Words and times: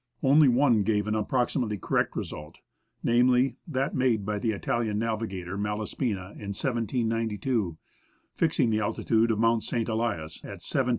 Only 0.23 0.47
one 0.47 0.81
gave 0.81 1.05
an 1.05 1.13
approximately 1.13 1.77
correct 1.77 2.15
result; 2.15 2.61
namely, 3.03 3.57
that 3.67 3.93
made 3.93 4.25
by 4.25 4.39
the 4.39 4.49
Italian 4.49 4.97
navigator 4.97 5.59
Malaspina 5.59 6.29
in 6.31 6.55
1792, 6.57 7.77
fixing 8.35 8.71
the 8.71 8.79
altitude 8.79 9.29
of 9.29 9.37
Mount 9.37 9.61
St. 9.61 9.87
Elias 9.87 10.37
at 10.43 10.59
17,847 10.63 10.85
feet. 10.85 10.89